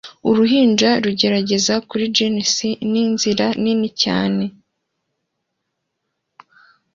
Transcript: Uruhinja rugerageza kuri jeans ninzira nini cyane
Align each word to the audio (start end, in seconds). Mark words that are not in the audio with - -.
Uruhinja 0.29 0.89
rugerageza 1.03 1.73
kuri 1.89 2.03
jeans 2.15 2.55
ninzira 2.91 3.47
nini 3.61 3.89
cyane 4.01 4.43